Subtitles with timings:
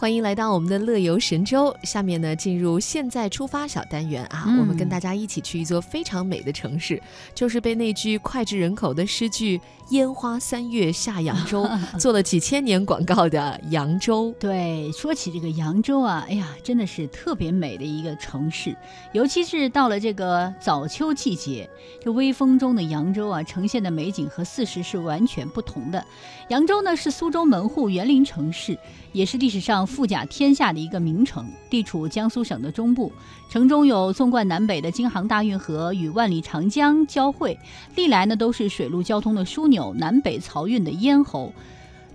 [0.00, 1.76] 欢迎来到我们的乐游神州。
[1.82, 6.98] 下面呢，进入现在出发小单元啊，嗯我们跟大家一起去一座非常美的城市，
[7.34, 9.60] 就是被那句脍炙人口的诗句
[9.92, 11.68] “烟花三月下扬州”
[12.00, 14.34] 做了几千年广告的扬州。
[14.40, 18.74] 对，说起这个扬州啊，哎呀，真的是特别美的一个城市，
[19.12, 21.68] 尤其是到了这个早秋季节，
[22.02, 26.02] 这微风中的扬州啊，呈现的美景和四时是完全不同的。
[26.48, 28.76] 扬州呢是苏州门户园林城市，
[29.12, 33.12] 也是历史上富甲天下的一个名城，地处江苏省的中部，
[33.50, 37.58] 城中有纵贯南北的京杭大运河与万里长江交汇，
[37.96, 41.52] 历来呢都是水陆交通的枢纽，南北漕运的咽喉。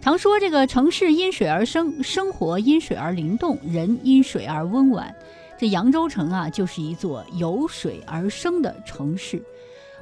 [0.01, 5.13] 常说这个城市因水而生，生活因水而灵动，人因水而温婉。
[5.57, 9.41] 这扬州城啊，就是一座由水而生的城市。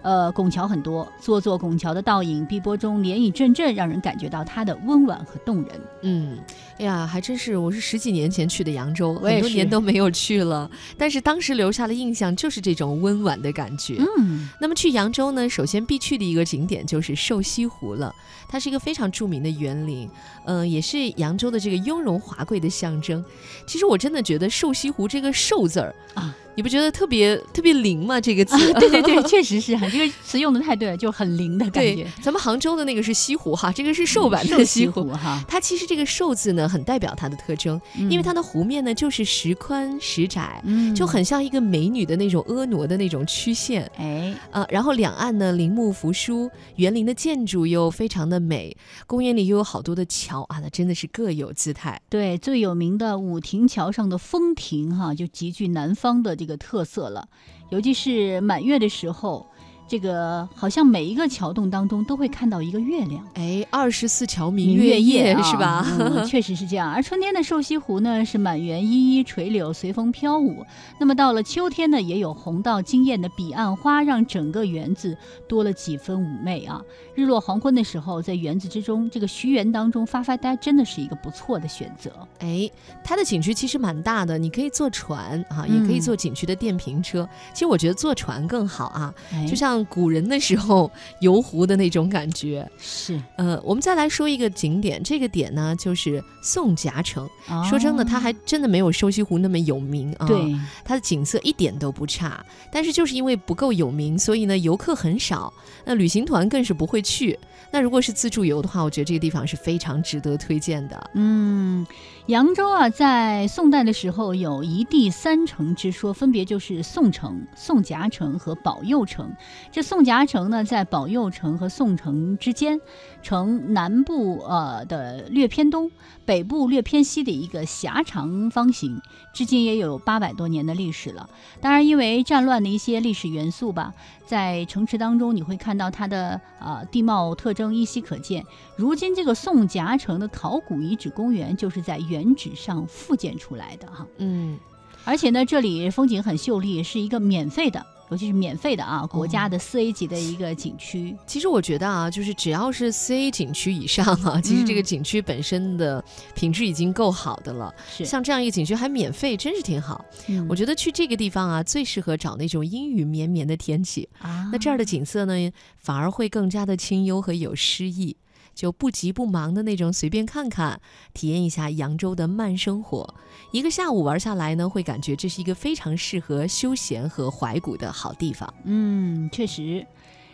[0.03, 5.81] 呃，拱桥很多，座座拱桥的倒影，碧波中涟漪阵阵，让人感觉到它的温婉和动人。
[6.01, 6.37] 嗯，
[6.77, 13.97] 哎呀，还真是，我是十几年前去的扬州，很多年都没有去了，但是当时留下的印象就是这种温婉的感觉。
[14.17, 18.13] 嗯，那么去扬州呢，首先必去的一个景点就是瘦西湖了。
[18.53, 20.07] 它是一个非常著名的园林，
[20.45, 23.25] 嗯、也是扬州的这个雍容华贵的象征。
[23.65, 28.21] 其实我真的觉得瘦西湖这个“瘦”字儿啊，你不觉得特别特别灵吗？
[28.21, 32.05] 这个字，对对对， 确实是哈，这个词用的太对了，就很灵的感觉。
[32.21, 35.01] 咱们杭州的那个是西湖哈，这个是瘦版的西湖。
[35.05, 43.89] 湖哈，它其实这个“瘦”字呢，很代表它的特征，因为它的湖面呢就是时宽时窄，嗯就很像一个美女的那种婀娜的那种曲线。
[43.97, 48.75] 哎，呃，然后两岸呢林木扶疏，园林的建筑又非常的美，
[49.07, 52.01] 公园里又有好多的桥啊，那真的是各有姿态。
[52.09, 57.27] 对，最有名的武亭桥上的风亭哈，就极具南方的这个特色了。
[57.69, 59.47] 尤其是满月的时候，
[59.87, 63.23] 这个好像每一个桥洞当中都会看到一个月亮。
[63.35, 65.85] 哎，二十四桥明明月月夜是吧？
[66.27, 66.91] 确实是这样。
[66.91, 70.65] 而春天的瘦西湖呢，是满园依依垂柳，随风飘舞。
[70.99, 75.17] 那么到了秋天呢，也有红到惊艳的彼岸花，让整个园子
[75.47, 76.81] 多了几分妩媚啊。
[77.13, 82.11] 日落黄昏的时候，在园子之中，这个徐园当中发发呆，真的是一个不错的选择。
[82.39, 82.69] 哎，
[83.03, 87.27] 它的景区其实蛮大的，你可以坐船啊，也可以嗯坐景区的电瓶车。
[87.53, 92.69] 其实我觉得坐船更好啊，哎就像古人的时候游湖的那种感觉。
[92.77, 97.29] 是呃，我们再来说一个景点，这个点呢就是宋夹城。
[97.69, 100.27] 说真的，它哦还真的没有瘦西湖那么有名啊。
[100.27, 100.53] 对。
[100.83, 105.53] 它的景色一点都不差，但是就是因为不够有名，所以呢游客很少，
[105.85, 107.39] 那旅行团更是不会去。
[107.71, 111.09] 那如果是自助游的话，我觉得这个地方是非常值得推荐的。
[111.15, 111.85] 嗯，
[112.27, 119.29] 扬州啊，在宋代的时候有一地三城之说，分别就是宋城、宋夹城和保佑城。
[119.73, 122.79] 这宋夹城呢，在保佑城和宋城之间，
[123.21, 125.91] 城南部呃的略偏东，
[126.23, 129.01] 北部略偏西的一个狭长方形，
[129.33, 131.29] 至今也有八百多年的历史了。
[131.59, 133.93] 当然，因为战乱的一些历史元素吧，
[134.25, 138.43] 在城池当中你会看到它的呃地貌特征依稀可见。
[138.75, 144.57] 如今这个宋夹城的考古遗址公园就是在原址上复建出来的哈，嗯，
[145.05, 151.15] 而且呢，这里风景很秀丽，是一个免费的，尤其是免费的啊，国家的四 A 级的一个景区。
[151.25, 156.03] 其实我觉得啊，就是只要是四 A 景区以上啊，其实这个嗯景区本身的
[156.35, 157.73] 品质已经够好的了。
[157.89, 160.05] 是，像这样一个景区还免费，真是挺好。
[160.27, 164.07] 嗯我觉得去这个地方啊，最适合找那种阴雨绵绵的天气。
[164.19, 168.15] 啊，那这儿的景色呢，反而会更加的清幽和有诗意，
[168.53, 170.79] 就不急不忙的那种，随便看看，
[171.13, 173.15] 体验一下扬州的慢生活。
[173.51, 178.53] 一个下午玩下来呢，会感觉这是一个非常适合休闲和怀古的好地方。
[178.63, 179.85] 嗯，确实。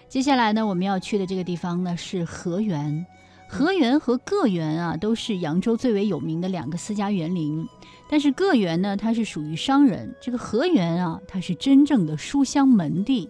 [0.07, 3.05] 接下来呢，我们要去的这个地方呢是河源。
[3.47, 7.67] 河源和个园啊，都是扬州最为有名的两个私家园林。
[8.07, 13.27] 但是个园呢，它是属于商人；这个河源啊，它是真正的书香门第。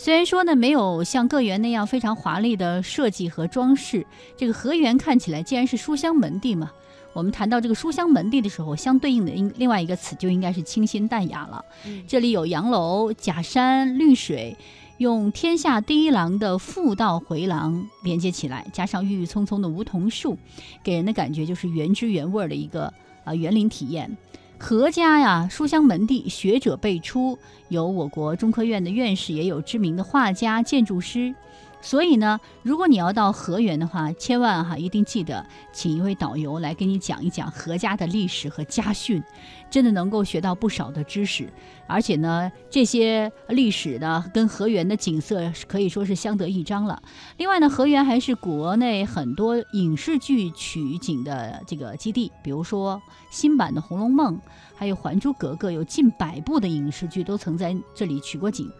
[0.00, 6.70] 虽然说呢，没有像个园那样非常华丽的设计和装饰，这个河源看起来既然是书香门第嘛，
[7.12, 11.64] 我们谈到这个书香门第的时候，相对应的应另外一个词就应该是清新淡雅了。
[12.06, 14.56] 这里有洋楼、假山、绿水，
[14.98, 20.38] 用天下第一廊的复道回廊连接起来，加上郁郁葱葱的梧桐树，
[20.84, 22.94] 给人的感觉就是原汁原味儿的一个
[23.24, 24.16] 呃园林体验。
[24.60, 27.38] 何家呀，书香门第，学者辈出，
[27.68, 31.32] 有我国中科院的院士，也有知名的画家、建筑师。
[31.80, 39.22] 所以呢，如果你要到河源的话，千万哈一定记得请一位导游来给你讲一讲何家的历史和家训，
[39.70, 41.52] 真的能够学到不少的知识。
[41.86, 47.02] 而且呢，这些历史呢跟河源的景色可以说是相得益彰了。
[47.38, 53.00] 另外呢，河源还是国内很多影视剧取景的这个基地，比如说
[53.30, 54.36] 新版的《红楼梦》，
[54.74, 58.70] 还有《还珠格格》，有近百部的影视剧都曾在这里取过景。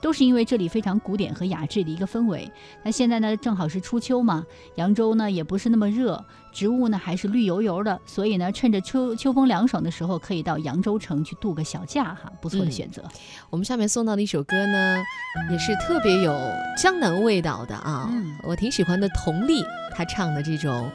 [0.00, 2.48] 都是因为这里非常古典和雅致的一个氛围。
[2.84, 4.44] 那现在呢，正好是初秋嘛，
[4.76, 13.02] 扬州呢也不是那么热，植物呢还是绿油油的，所以呢，趁着秋秋风凉爽的时候，可以到扬州城去度个小假哈，不错的选择。
[13.50, 15.02] 我们下面送到的一首歌呢，
[15.50, 16.34] 也是特别有
[16.80, 18.10] 江南味道的啊，
[18.42, 19.08] 我挺喜欢的。
[19.08, 20.90] 佟丽她唱的这种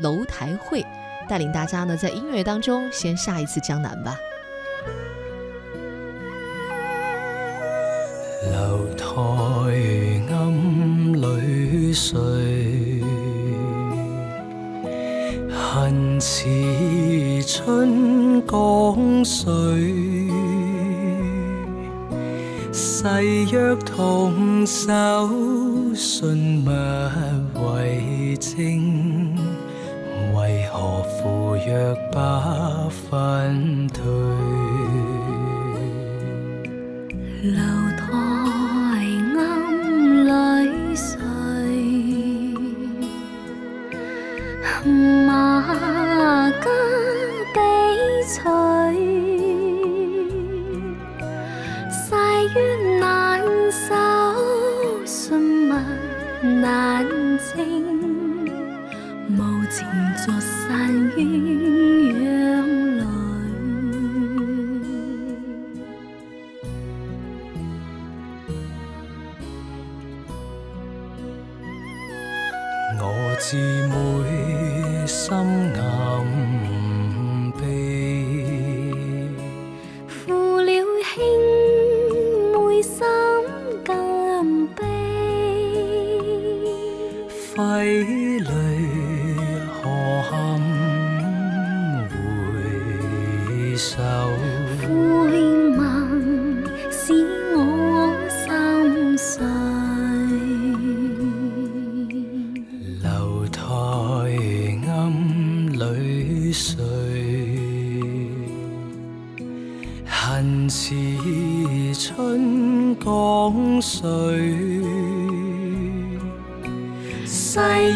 [0.02, 0.82] 《楼台会》，
[1.28, 4.16] 带领大家呢在音乐当中先下一次江南吧。
[8.52, 9.06] 楼台
[10.32, 12.16] 暗里睡，
[15.86, 16.44] 恨似
[17.46, 19.46] 春江水。
[22.72, 23.04] 誓
[23.52, 25.30] 约同守，
[25.94, 26.70] 信物
[27.70, 29.32] 为证，
[30.34, 32.18] 为何赴约不
[32.90, 34.02] 分退？
[56.42, 57.06] 难
[57.38, 58.44] 清，
[59.28, 59.86] 无情
[60.24, 61.45] 作山冤。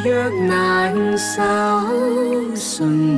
[0.03, 1.43] 誓约难守，
[2.55, 3.10] 信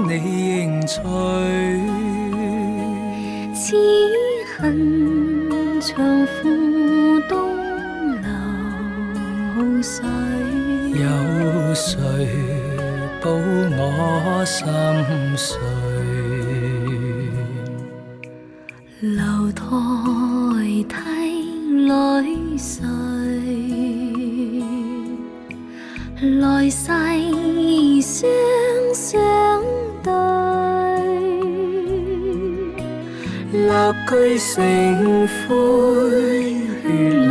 [0.08, 0.10] 你
[0.58, 0.98] 迎娶。
[3.54, 3.76] 此
[4.58, 5.86] 恨长
[6.26, 6.40] 赴
[7.28, 7.30] 东
[8.20, 8.26] 流
[9.80, 10.02] 水，
[10.92, 11.06] 有
[11.72, 11.94] 谁
[13.22, 13.28] 补
[13.78, 14.66] 我心
[15.36, 15.56] 碎？
[26.22, 26.86] 来世
[28.00, 28.26] 双
[28.94, 29.20] 相
[30.02, 30.10] 对，
[33.52, 33.60] 立
[34.08, 35.54] 居成灰，
[36.82, 37.30] 血泪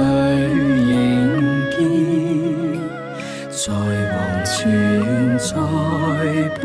[0.86, 0.94] 凝
[1.72, 1.76] 结，
[3.50, 3.74] 在
[4.12, 4.14] 黄
[4.46, 4.54] 泉
[5.40, 5.50] 再
[6.62, 6.64] 伴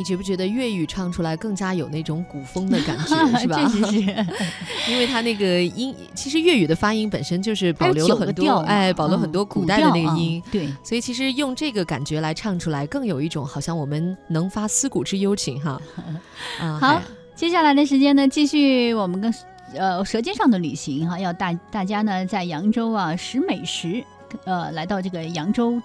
[0.00, 3.68] 你觉不觉得粤语唱出来更加有那种古风的感觉， 是吧？
[3.68, 4.00] 是是，
[4.90, 10.66] 因为它那个音，其实粤语的发音本身就是保留了很多，哎，保留很多古代的那个音，对。
[10.82, 15.78] 所以其实用这个感觉来唱出来，更有一种好像我们能发思古之幽情哈。
[16.80, 16.98] 好，
[17.36, 19.30] 接下来的时间呢，继续我们跟。
[19.72, 24.02] 呃，《舌尖上的旅行》哈，要大大家呢在扬州啊食美食，
[24.44, 25.80] 呃，来到这个扬州，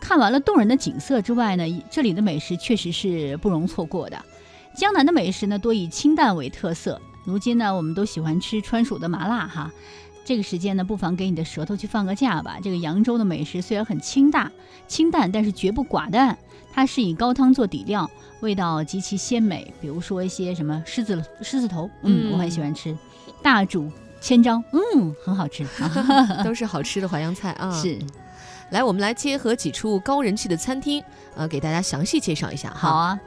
[0.00, 4.16] 看完了动人的景色之外呢，这里的美食确实是不容错过的。
[4.74, 9.70] 江南的美食呢多以清淡为特色，如今呢我们都喜欢吃川蜀的麻辣哈，
[10.24, 12.58] 这个时间呢不妨给你的舌头去放个假吧。
[12.62, 14.50] 这个扬州的美食虽然很清淡，
[14.86, 16.38] 清淡，但是绝不寡淡，
[16.72, 18.08] 它是以高汤做底料。
[18.40, 22.96] 味道极其鲜美，比如说一些什么狮子狮子头，嗯，我很喜欢吃，
[23.42, 23.90] 大煮
[24.20, 25.66] 千张，嗯，很好吃，
[26.44, 27.68] 都是好吃的淮扬菜啊。
[27.72, 27.98] 是，
[28.70, 31.02] 来，我们来结合几处高人气的餐厅，
[31.36, 32.70] 呃，给大家详细介绍一下。
[32.74, 33.18] 好啊。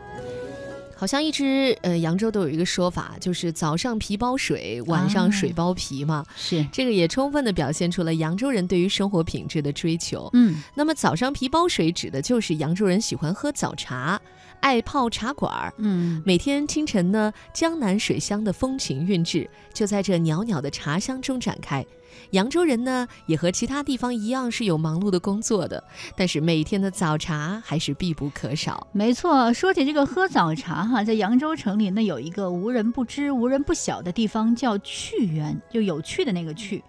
[0.95, 6.23] 好像一直呃，扬州都有一个说法，就是早上皮包水，晚上水包皮嘛。
[6.37, 10.29] 是这个也充分的表现出了扬州人对于生活品质的追求。
[10.33, 14.21] 嗯，那么早上皮包水指的就是扬州人喜欢喝早茶，
[14.61, 15.73] 爱泡茶馆儿。
[15.77, 21.85] 嗯，每天清晨呢，江南水乡的风情韵致就在这袅袅的茶香中展开。
[22.31, 25.81] 扬州人呢，也和其他地方一样是有忙碌的工作的，
[26.15, 28.85] 但是每天的早茶还是必不可少。
[28.91, 36.83] 没错，说起这个喝早茶哈，在扬州城里呢，有一个无人不知、无人不晓的地方，叫趣园，就有趣的那个趣。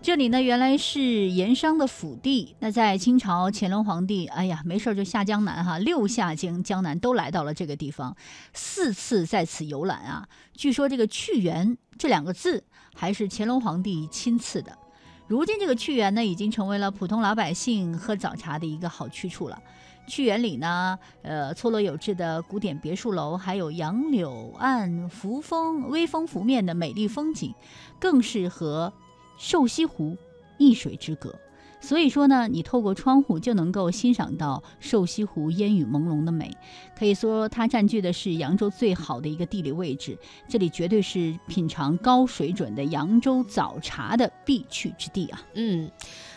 [0.00, 2.54] 这里呢，原来是盐商的府地。
[2.60, 8.16] 那在清朝乾隆皇帝，哎呀，没事就下江南哈，六下江江南都来到了这个地方，
[8.54, 10.26] 四次在此游览啊。
[10.54, 12.64] 据说这个趣园这两个字，
[12.94, 14.78] 还是乾隆皇帝亲赐的。
[15.26, 19.60] 如今这个趣园呢，已经成为了普通老百姓喝早茶的一个好去处了。
[20.06, 27.52] 趣园里呢，呃，错落有致的古典别墅楼，还有杨柳岸扶风、微风拂面的美丽风景，
[28.00, 28.90] 更适合
[29.38, 30.16] 瘦西湖
[30.58, 31.34] 一水之隔。
[31.80, 36.50] 所以说呢，你透过窗户就能够欣赏到瘦西湖烟雨朦胧的美，
[36.98, 40.18] 可以说它占据的是扬州最好的一个地理位置。
[40.48, 45.40] 这里绝对是品尝高水准的扬州早茶的必去之地啊！
[45.54, 45.88] 嗯，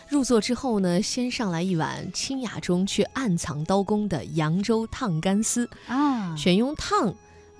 [0.08, 7.12] 入座之后呢，先上来一碗清雅中却暗藏刀工的扬州烫干丝啊，选用烫。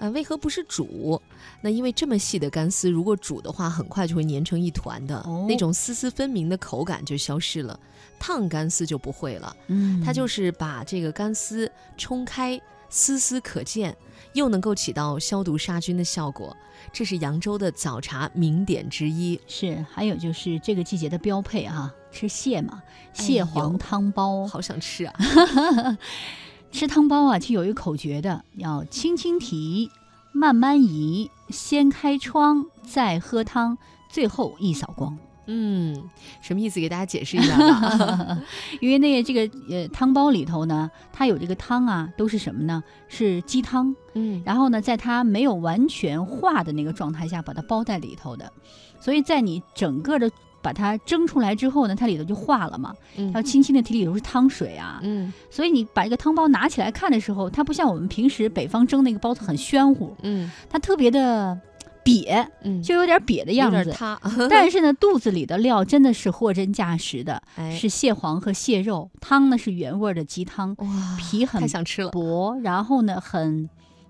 [0.02, 1.23] 呃，为何不是煮？
[1.61, 7.78] 那因为这么细的干丝，如果煮的话，很快就会粘成一团的，那种丝丝分明的口感就消失了。
[8.18, 13.97] 烫干丝就不会了，嗯，它就是把这个干丝冲开，丝丝可见，
[14.32, 16.56] 又能够起到消毒杀菌的效果。
[16.92, 19.40] 这是扬州的早茶名点之一。
[19.47, 22.82] 是，还有就是这个季节的标配啊，吃蟹嘛，
[23.12, 25.14] 蟹黄汤包，好想吃啊。
[26.73, 29.91] 吃汤包啊，就有一口诀的，要轻轻提，
[30.33, 33.76] 慢慢移，先开窗，再喝汤，
[34.11, 35.17] 最后一扫光。
[35.47, 36.02] 嗯，
[36.41, 36.81] 什么意思？
[36.81, 38.38] 给大家解释一下吧。
[38.81, 42.83] 因为那个这个呃汤包里头呢，它有这个汤啊，都是什么呢？
[43.07, 43.95] 是鸡汤。
[44.14, 48.50] 嗯，然后呢，在它没有完全化的那个状态下，把它包在里头的，
[48.99, 50.31] 所以在你整个的。
[50.62, 52.95] 把它蒸出来之后呢，它里头就化了嘛，
[53.35, 61.59] 要轻轻的提里头是汤水啊，嗯，所以你把这个汤包拿起来看的时候，它不像我们平时北方蒸那个包子很暄乎，嗯，它特别的
[62.04, 63.95] 瘪，嗯，就有点瘪的样子，
[64.49, 73.69] 但是呢，肚子里的料真的是货真价实的，是蟹黄和蟹肉，汤呢是原味的鸡汤，哇，皮很太想吃了，薄，然后呢很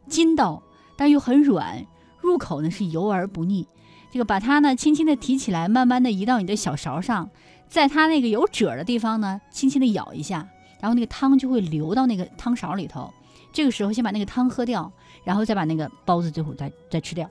[0.08, 0.62] 筋道，
[0.96, 1.86] 但又很软，
[2.20, 3.66] 入口呢是油而不腻。
[4.12, 7.30] 这个把它呢轻轻的提起来，慢慢的移到你的小勺上，
[7.66, 10.46] 在它那个有褶的地方呢，轻轻的舀一下，
[10.80, 13.10] 然后那个汤就会流到那个汤勺里头。
[13.54, 14.92] 这个时候先把那个汤喝掉，
[15.24, 17.26] 然后再把那个包子最后再再吃掉，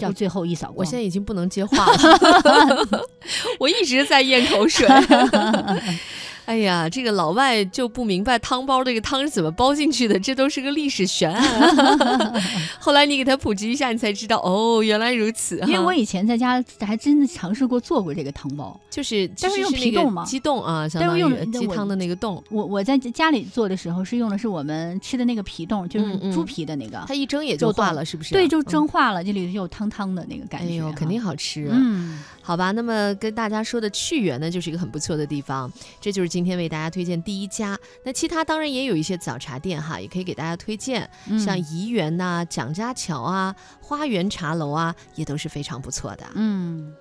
[0.00, 0.78] 叫最后一扫光。
[0.78, 2.88] 我现在已经不能接话了
[3.60, 4.88] 我一直在咽口水。
[6.50, 11.40] 哎呀，这个老外就不明白汤包这个汤是怎么包进去的，这都是个历史悬案。
[12.80, 15.60] 后来你给他普及一下，你才知道哦，原来如此。
[15.60, 22.42] 因为我以前在家还真的尝试过做过这个汤包，就是但是用皮冻嘛，鸡冻啊，相当于鸡汤的那个冻。
[22.50, 27.04] 我我在家里做的时候是用的是我们吃的那个皮冻，就是猪皮的那个。
[27.06, 28.34] 它一蒸也就化了，是不是？
[28.34, 30.72] 对，就蒸化了，这里头有汤汤的那个感觉。
[30.72, 31.68] 哎呦，肯定好吃。
[31.70, 35.70] 嗯，好吧，那么跟大家说的趣园呢，就是一个很不错的地方。
[36.00, 37.22] 这就是今天为大家推荐。
[37.22, 46.24] 第一家，那其他当然也有一些早茶店哈，也可以给大家推荐，像怡园呐、蒋家桥啊、花园茶楼啊，也都是非常不错的。
[46.34, 46.94] 嗯。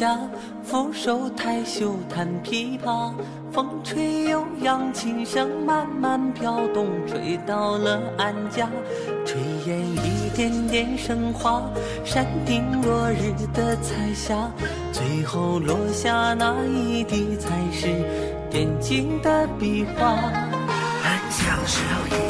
[0.00, 0.18] 下，
[0.64, 3.12] 俯首抬袖弹琵琶。
[3.52, 8.66] 风吹悠扬，琴声慢慢飘动，吹到了安家。
[9.26, 11.62] 炊烟一点点升华，
[12.02, 14.50] 山顶落日的彩霞，
[14.90, 17.88] 最后落下那一滴，才是
[18.48, 20.16] 点睛的笔画。
[21.02, 22.29] 很小的时候，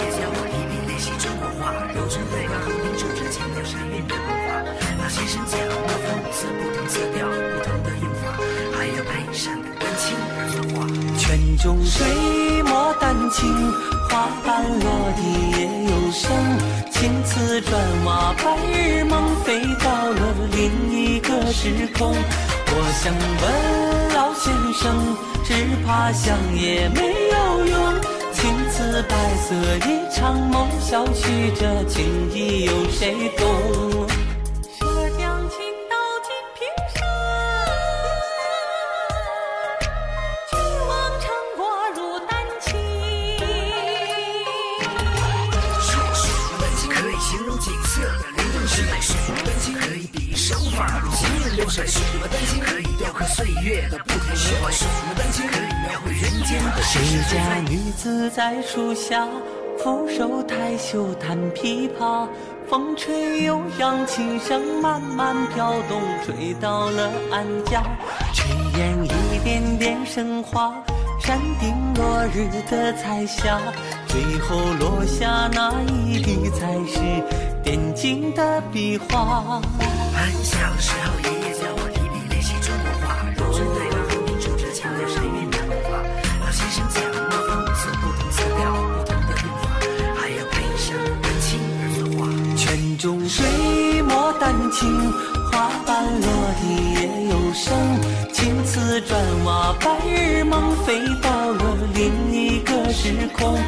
[11.61, 12.07] 中水，
[12.63, 13.47] 墨丹青，
[14.09, 15.21] 花瓣落地
[15.59, 16.31] 也有声。
[16.91, 22.17] 青瓷砖瓦，白日梦飞到了另一个时空。
[22.73, 23.13] 我想
[23.43, 25.53] 问老先生，只
[25.87, 28.01] 怕想也没有用。
[28.33, 29.55] 青瓷白色
[29.87, 32.03] 一场梦，小觑这情
[32.35, 34.07] 意有谁懂？
[53.63, 57.01] 月的不停循环，水墨丹青可以描绘人间的谁
[57.31, 57.57] 家。
[57.69, 59.29] 女子在树下，
[59.79, 62.27] 俯首抬袖弹琵琶？
[62.69, 67.83] 风吹悠扬，琴声慢慢飘动，吹到了安家。
[68.33, 70.73] 炊烟一点点升华，
[71.21, 73.61] 山顶落日的彩霞，
[74.07, 76.99] 最后落下那一滴，才是
[77.63, 79.61] 点睛的笔画。
[80.15, 81.40] 很小时候，
[99.79, 103.59] 白日梦飞到了另一个时空。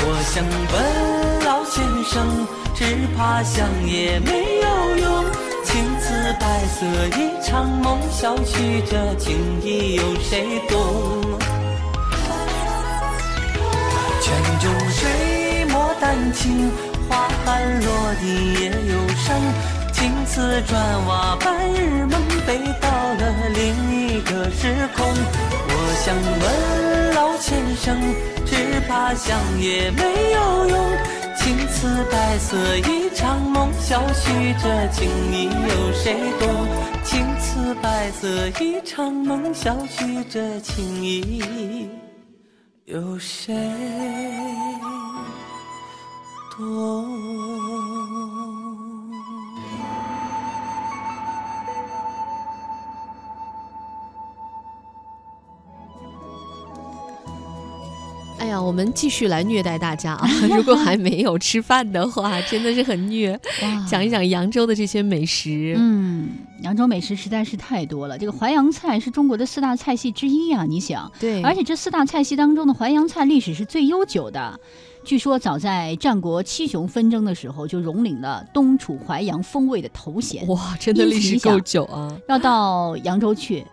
[0.00, 5.24] 我想问老先生，只怕想也没有用。
[5.64, 6.86] 青瓷白色
[7.18, 10.78] 一场梦，小觑这情意有谁懂？
[14.22, 16.70] 泉中水，墨丹青，
[17.08, 19.36] 花瓣落地也有声。
[19.92, 25.04] 青瓷砖瓦，白日梦飞到了另一个时空。
[26.00, 27.98] 想问老先生，
[28.46, 30.78] 只怕想也没有用。
[31.36, 36.66] 青瓷白色一场梦，小觑这情意有谁懂？
[37.02, 41.90] 青瓷白色一场梦，小觑这情意。
[42.84, 43.54] 有谁
[46.56, 47.97] 懂？
[58.38, 60.28] 哎呀，我们继续来虐待大家啊！
[60.48, 63.38] 如果还没有吃饭的话， 真的是很虐。
[63.88, 65.74] 讲一讲扬州的这些美食。
[65.76, 66.28] 嗯，
[66.62, 68.16] 扬州美食实在是太多了。
[68.16, 74.58] 这个淮扬菜是中国的四大菜系之一啊，你想，对，而且这四大菜系当中的淮扬菜历史是最悠久的。
[75.04, 80.46] 据说早在战国七雄纷争的时候，就荣领了东楚淮扬风味的头衔。
[80.48, 82.14] 哇，真的历史够久啊！
[82.28, 83.64] 要到扬州去，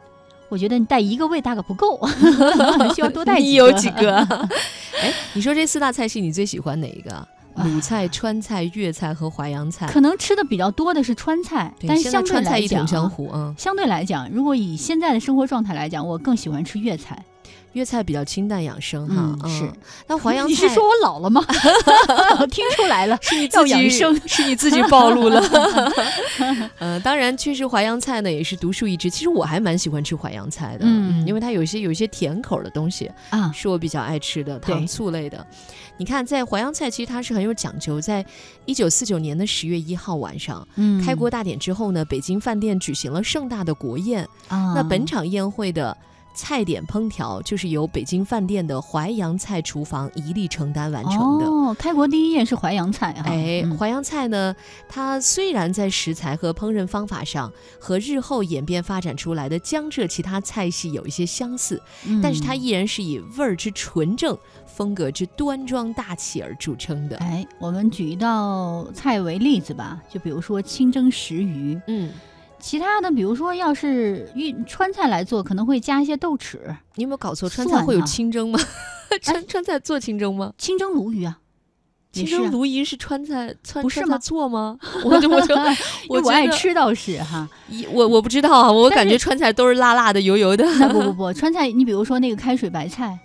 [0.50, 2.00] 我觉得你带一个胃大概不够，
[2.96, 4.18] 需要多带几个你有几个？
[5.02, 7.28] 哎，你说这四大菜系你最喜欢哪一个？
[7.64, 9.88] 鲁菜、川菜、粤菜和淮扬菜。
[9.88, 17.18] 可能吃的比较多的是川菜，但是相对来讲、一统江啊，湖啊，相对来讲，如果以现在的生活状态来讲，我更喜欢吃粤菜。
[17.74, 19.38] 粤菜比较清淡养生哈。
[19.44, 19.70] 嗯是。
[20.08, 21.44] 那淮扬菜你是说我老了吗？
[22.40, 25.42] 我 听出来了，是你 自己养生是你自己暴露了。
[26.80, 29.10] 呃，当然，确实淮扬菜呢也是独树一帜。
[29.10, 35.46] 其实我还蛮喜欢吃淮扬菜的，嗯因为它有一些有一些甜口的东西啊，是我比较爱吃的，糖醋类的。
[35.98, 38.26] 你看，在淮扬菜其实它是很有讲究，在
[38.66, 40.66] 一九四九年的十月一号晚上。
[40.76, 44.24] 嗯开国大典之后呢，北京饭店举行了盛大的国宴。
[44.48, 45.96] 啊，那本场宴会的
[46.36, 51.46] 菜点烹调就是由北京饭店的淮扬菜厨房一力承担完成的。
[51.46, 53.24] 哦，开国第一宴是淮扬菜哈。
[53.26, 54.56] 哎，嗯淮扬菜呢，
[54.88, 61.82] 它虽然在食材和烹饪方法上和日后演变发展出来的江浙其他菜系有一些相似，
[62.22, 67.18] 但是它嗯依然是以味儿之纯正、风格之端庄大气而著称的。
[67.18, 72.12] 哎，我们举一道菜为例子吧，就比如说清蒸石鱼，嗯，
[72.66, 76.58] 其他的比如说要是运川菜来做，可能会加一些豆豉，
[76.96, 77.48] 你有没有搞错？
[77.48, 78.60] 川菜会有清蒸吗？
[79.22, 80.52] 川川菜做清蒸吗？
[80.58, 81.38] 清蒸鲈鱼啊，
[82.12, 84.80] 清蒸鲈鱼是川菜川不是吗做吗？
[85.06, 85.56] 我就我就
[86.10, 87.48] 我我爱吃倒是哈。
[87.70, 90.66] 一我我不知道啊，我感觉川菜都是辣辣的、油油的。
[90.80, 93.16] 那不不不，川菜，你比如说那个开水白菜，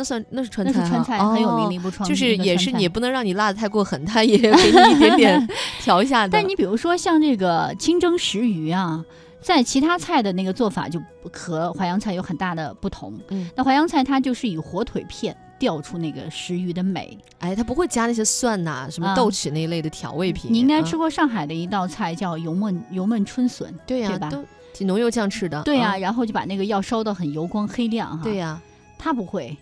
[0.00, 5.48] 那算那是川那菜那，是川菜，很有名的哦一部川，就是也是你也不能让你辣的太过狠，它也 给你一点点
[5.80, 6.30] 调一下的。
[6.32, 9.04] 但你比如说像这个清蒸石鱼啊，
[9.42, 10.98] 在其他菜的那个做法就
[11.30, 13.18] 和淮扬菜有很大的不同。
[13.28, 17.18] 嗯，那淮扬菜它就是以火腿片调出那个石鱼的美。
[17.40, 20.50] 哎，它不会加那些蒜呐、什么啊豆豉那一类的调味品。
[20.52, 25.62] 你应该嗯吃过上海的一道菜叫油焖油焖春笋，对呀、对吧都挺浓油酱吃的。
[25.64, 28.24] 对呀、啊然后就把那个要烧到很油光黑亮哈。
[28.24, 28.58] 对呀、
[28.98, 29.56] 它不会，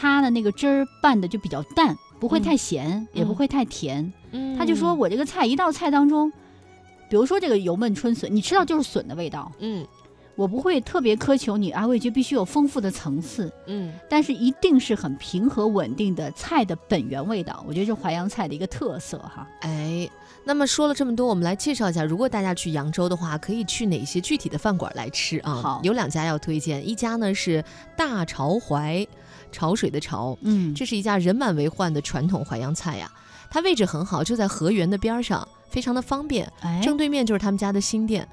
[0.00, 2.42] 它的那个汁儿拌的就比较淡，不会嗯。
[2.42, 4.12] 太咸，也不嗯会太甜。
[4.30, 6.30] 嗯，他就说我这个菜一道菜当中，
[7.10, 9.84] 比如说这个油焖春笋，你吃到就是笋的味道，嗯
[10.38, 19.46] 我不会特别苛求你啊，味觉必须有丰富的层次，嗯，但是一定是很平和稳定的菜的本源味道，我觉得是淮扬菜的一个特色哈。
[19.62, 20.08] 哎。
[20.44, 25.52] 那么说了这么多，我们来介绍一下，如果大家去扬州的话，可以去哪些具体的饭馆来吃啊？
[25.56, 27.62] 好有两家要推荐，一家呢是
[27.94, 29.06] 大潮淮，
[29.52, 33.12] 潮水的潮，嗯这是一家人满为患的传统淮扬菜呀。
[33.50, 36.50] 它位置很好，就在河源的边儿上，非常的方便。
[36.60, 38.26] 哎，正对面就是他们家的新店，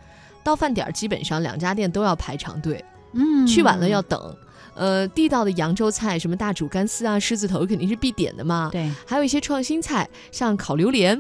[0.46, 4.36] 到饭点儿基本上两家店都要排长队，嗯去晚了要等。
[4.76, 8.68] 呃，地道的扬州菜，什么大煮干丝啊、狮子头肯定是必点的嘛。
[8.74, 11.18] 对还有一些创新菜，像烤榴莲、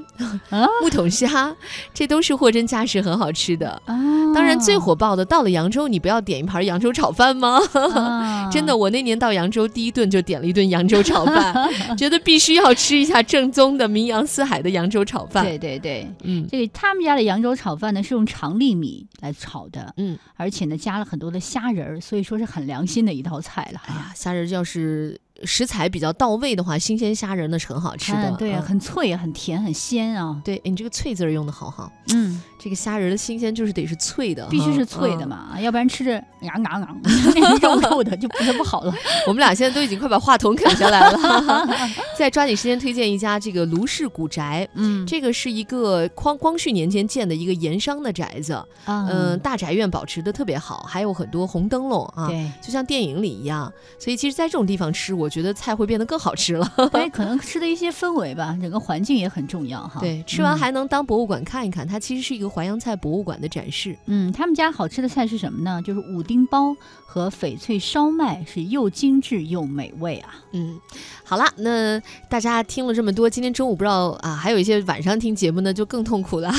[0.49, 1.55] 啊 木桶虾，
[1.93, 3.69] 这都是货真价实很好吃的。
[3.85, 3.95] 啊，
[4.35, 7.61] 当然，最火爆的，到了扬州，你不要点一盘扬州炒饭吗？
[7.95, 11.53] 啊 真的，我那年到扬州，第一顿就点了一顿扬州炒饭，
[11.97, 15.43] 觉得必须要吃一下正宗的名扬四海的扬州炒饭。
[15.43, 16.07] 对对对。
[16.23, 23.81] 嗯这个他们家的扬州炒饭呢，是用长粒米来炒的，嗯，而且呢加了很多的虾仁儿，所以说是很良心的一道菜了。
[23.87, 28.29] 哎呀，虾仁要是食材比较到位的话，新鲜虾仁呢是很好吃的。
[28.29, 30.41] 嗯对很脆，很甜，很鲜啊。
[30.43, 31.91] 对，哎你这个“脆”字儿用的好哈。
[32.13, 35.27] 嗯，这个虾仁的新鲜就是得是脆的，必须是脆的嗯。
[35.29, 36.95] 嘛，要不然吃着呀呀呀，
[37.35, 38.91] 那肉肉的就不是不好了。
[39.27, 41.69] 我们俩现在都已经快把话筒啃下来了，
[42.17, 44.67] 再抓紧时间推荐一家这个卢氏古宅。
[44.73, 53.71] 嗯，这个是一个光光绪年间建的一个盐商的宅子，嗯、嗯，大宅院保持的特别好，还有很多红灯笼啊，对，就像电影里一样。
[53.99, 56.67] 所以其实，在这种地方吃，我觉得菜会变得更好吃了。
[56.91, 59.99] 对， 可能吃的一些氛围吧，整个环境也很重要哈。
[59.99, 63.97] 对，吃完嗯还能当博物馆看一看，它其实是一个淮扬菜博物馆的展示。
[64.05, 65.81] 嗯，他们家好吃的菜是什么呢？
[65.81, 66.73] 就是五丁包
[67.05, 70.35] 和翡翠烧麦，是又精致又美味啊。
[70.53, 70.79] 嗯，
[71.25, 76.49] 好啦，那大家听了这么多，今天中午不知道啊，还有一些晚上听节目呢，就更痛苦了。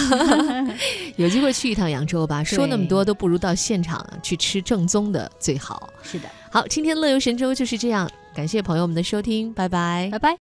[1.17, 5.89] 有机会去一趟扬州吧，说那么多都不如到现场去吃正宗的最好。
[6.03, 10.11] 是的，好，今天乐游神州就是这样，感谢朋友们的收听，拜拜。
[10.13, 10.46] 拜拜。